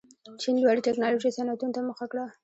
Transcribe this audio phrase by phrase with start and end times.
[0.41, 2.25] چین لوړې تکنالوژۍ صنعتونو ته مخه کړه.